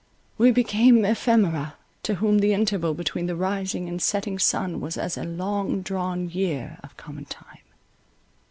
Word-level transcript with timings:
We 0.39 0.49
became 0.49 1.05
ephemera, 1.05 1.75
to 2.01 2.15
whom 2.15 2.39
the 2.39 2.53
interval 2.53 2.95
between 2.95 3.27
the 3.27 3.35
rising 3.35 3.87
and 3.87 4.01
setting 4.01 4.39
sun 4.39 4.79
was 4.81 4.97
as 4.97 5.15
a 5.15 5.23
long 5.23 5.83
drawn 5.83 6.27
year 6.27 6.79
of 6.81 6.97
common 6.97 7.25
time. 7.25 7.61